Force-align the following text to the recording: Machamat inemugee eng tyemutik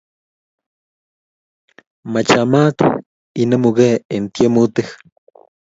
Machamat 2.11 2.77
inemugee 3.43 3.93
eng 4.13 4.27
tyemutik 4.33 4.87